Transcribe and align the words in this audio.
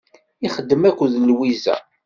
Ixeddem 0.45 0.83
akked 0.89 1.13
Lwiza. 1.29 1.75